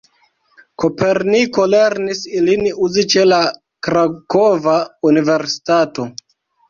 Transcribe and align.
Koperniko 0.83 1.65
lernis 1.73 2.23
ilin 2.39 2.65
uzi 2.87 3.05
ĉe 3.15 3.25
la 3.29 3.39
Krakova 3.89 4.77
universitato. 5.13 6.09